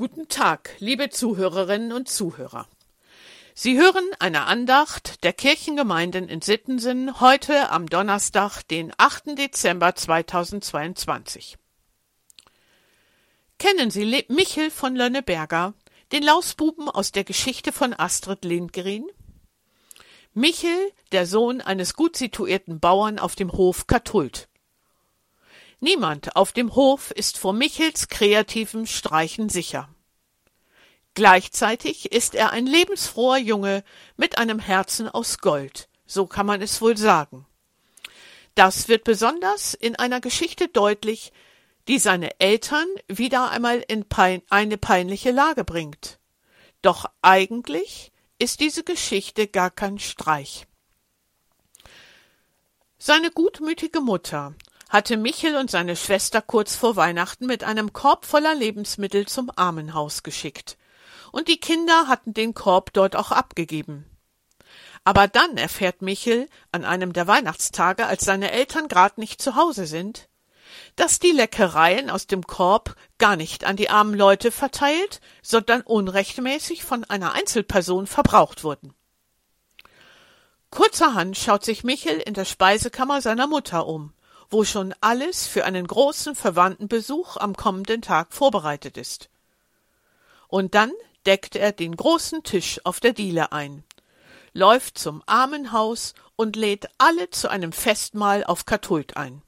[0.00, 2.66] Guten Tag, liebe Zuhörerinnen und Zuhörer.
[3.52, 9.36] Sie hören eine Andacht der Kirchengemeinden in Sittensen heute am Donnerstag, den 8.
[9.36, 11.58] Dezember 2022.
[13.58, 15.74] Kennen Sie Michel von Lönneberger,
[16.12, 19.04] den Lausbuben aus der Geschichte von Astrid Lindgren?
[20.32, 24.48] Michel, der Sohn eines gut situierten Bauern auf dem Hof Katult.
[25.80, 29.88] Niemand auf dem Hof ist vor Michels kreativem Streichen sicher.
[31.14, 33.82] Gleichzeitig ist er ein lebensfroher Junge
[34.16, 37.46] mit einem Herzen aus Gold, so kann man es wohl sagen.
[38.54, 41.32] Das wird besonders in einer Geschichte deutlich,
[41.88, 46.18] die seine Eltern wieder einmal in pein eine peinliche Lage bringt.
[46.82, 50.66] Doch eigentlich ist diese Geschichte gar kein Streich.
[52.98, 54.54] Seine gutmütige Mutter
[54.90, 60.24] hatte Michel und seine Schwester kurz vor Weihnachten mit einem Korb voller Lebensmittel zum Armenhaus
[60.24, 60.76] geschickt.
[61.30, 64.04] Und die Kinder hatten den Korb dort auch abgegeben.
[65.04, 69.86] Aber dann erfährt Michel an einem der Weihnachtstage, als seine Eltern grad nicht zu Hause
[69.86, 70.28] sind,
[70.96, 76.84] dass die Leckereien aus dem Korb gar nicht an die armen Leute verteilt, sondern unrechtmäßig
[76.84, 78.92] von einer Einzelperson verbraucht wurden.
[80.70, 84.12] Kurzerhand schaut sich Michel in der Speisekammer seiner Mutter um
[84.50, 89.30] wo schon alles für einen großen Verwandtenbesuch am kommenden Tag vorbereitet ist.
[90.48, 90.92] Und dann
[91.26, 93.84] deckt er den großen Tisch auf der Diele ein,
[94.52, 99.42] läuft zum Armenhaus und lädt alle zu einem Festmahl auf Katult ein.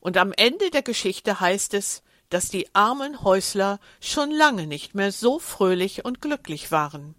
[0.00, 5.12] Und am Ende der Geschichte heißt es, dass die armen Häusler schon lange nicht mehr
[5.12, 7.14] so fröhlich und glücklich waren.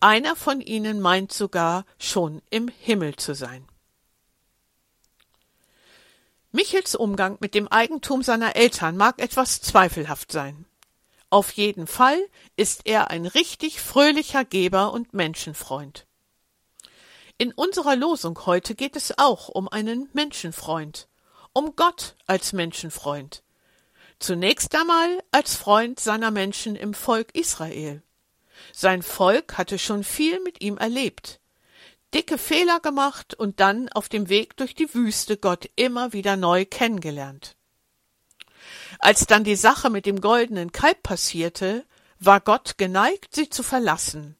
[0.00, 3.66] Einer von ihnen meint sogar schon im Himmel zu sein.
[6.54, 10.66] Michels Umgang mit dem Eigentum seiner Eltern mag etwas zweifelhaft sein.
[11.30, 12.18] Auf jeden Fall
[12.56, 16.06] ist er ein richtig fröhlicher Geber und Menschenfreund.
[17.38, 21.08] In unserer Losung heute geht es auch um einen Menschenfreund,
[21.54, 23.42] um Gott als Menschenfreund.
[24.18, 28.02] Zunächst einmal als Freund seiner Menschen im Volk Israel.
[28.74, 31.40] Sein Volk hatte schon viel mit ihm erlebt
[32.14, 36.64] dicke Fehler gemacht und dann auf dem Weg durch die Wüste Gott immer wieder neu
[36.64, 37.56] kennengelernt.
[38.98, 41.84] Als dann die Sache mit dem goldenen Kalb passierte,
[42.18, 44.36] war Gott geneigt, sie zu verlassen.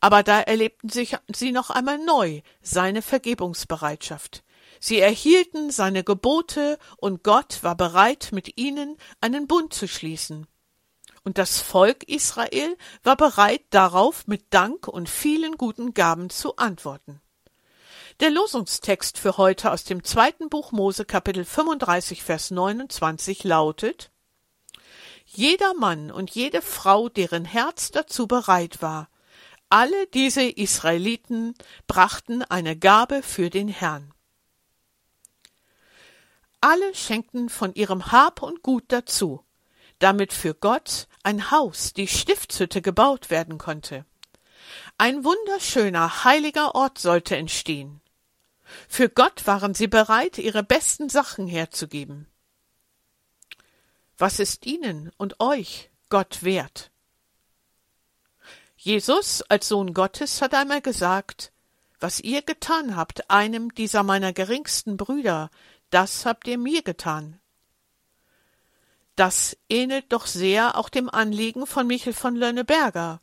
[0.00, 4.44] Aber da erlebten sie noch einmal neu seine Vergebungsbereitschaft.
[4.78, 10.46] Sie erhielten seine Gebote und Gott war bereit, mit ihnen einen Bund zu schließen
[11.24, 17.20] und das Volk Israel war bereit darauf mit Dank und vielen guten Gaben zu antworten.
[18.20, 24.10] Der Losungstext für heute aus dem zweiten Buch Mose Kapitel 35 Vers 29 lautet
[25.24, 29.08] Jeder Mann und jede Frau, deren Herz dazu bereit war,
[29.70, 31.54] alle diese Israeliten
[31.86, 34.12] brachten eine Gabe für den Herrn.
[36.60, 39.44] Alle schenkten von ihrem Hab und Gut dazu,
[40.00, 44.04] damit für Gott ein Haus, die Stiftshütte, gebaut werden konnte.
[44.98, 48.00] Ein wunderschöner, heiliger Ort sollte entstehen.
[48.88, 52.26] Für Gott waren sie bereit, ihre besten Sachen herzugeben.
[54.16, 56.90] Was ist Ihnen und euch Gott wert?
[58.76, 61.52] Jesus als Sohn Gottes hat einmal gesagt,
[61.98, 65.50] was ihr getan habt, einem dieser meiner geringsten Brüder,
[65.90, 67.39] das habt ihr mir getan.
[69.20, 73.20] Das ähnelt doch sehr auch dem Anliegen von Michel von Lönneberger.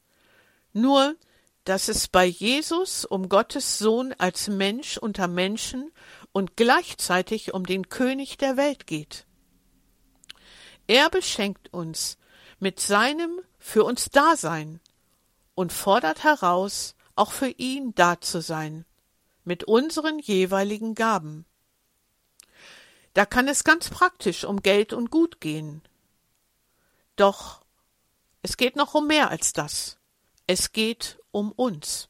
[0.71, 1.15] Nur,
[1.63, 5.91] dass es bei Jesus um Gottes Sohn als Mensch unter Menschen
[6.31, 9.25] und gleichzeitig um den König der Welt geht.
[10.85, 12.19] Er beschenkt uns
[12.59, 14.79] mit seinem für uns Dasein
[15.55, 18.85] und fordert heraus, auch für ihn da zu sein,
[19.45, 21.47] mit unseren jeweiligen Gaben.
[23.17, 25.81] Da kann es ganz praktisch um Geld und Gut gehen.
[27.15, 27.65] Doch
[28.43, 29.97] es geht noch um mehr als das.
[30.45, 32.09] Es geht um uns.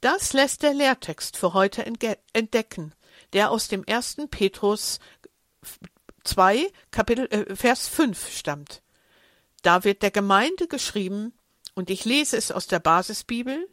[0.00, 2.92] Das lässt der Lehrtext für heute entdecken,
[3.34, 4.98] der aus dem ersten Petrus
[6.24, 8.82] 2, Kapitel, äh, Vers 5 stammt.
[9.62, 11.32] Da wird der Gemeinde geschrieben,
[11.74, 13.68] und ich lese es aus der Basisbibel,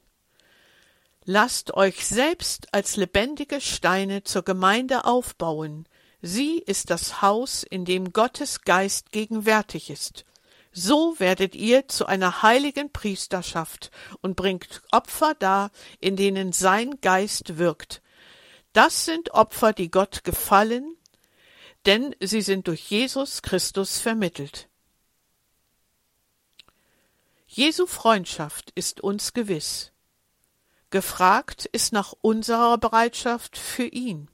[1.27, 5.87] Lasst euch selbst als lebendige Steine zur Gemeinde aufbauen,
[6.21, 10.25] Sie ist das Haus, in dem Gottes Geist gegenwärtig ist.
[10.71, 13.91] So werdet ihr zu einer heiligen Priesterschaft
[14.21, 15.71] und bringt Opfer dar,
[16.01, 18.01] in denen sein Geist wirkt.
[18.73, 20.97] Das sind Opfer, die Gott gefallen,
[21.85, 24.67] denn sie sind durch Jesus Christus vermittelt.
[27.47, 29.93] Jesu Freundschaft ist uns gewiss.
[30.89, 34.29] Gefragt ist nach unserer Bereitschaft für ihn.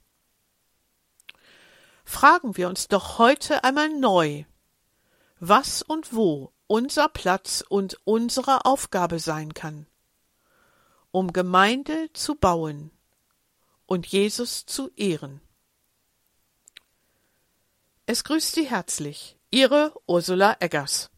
[2.12, 4.44] Fragen wir uns doch heute einmal neu,
[5.40, 9.88] was und wo unser Platz und unsere Aufgabe sein kann,
[11.12, 12.92] um Gemeinde zu bauen
[13.86, 15.40] und Jesus zu ehren.
[18.06, 21.12] Es grüßt Sie herzlich, Ihre Ursula Eggers.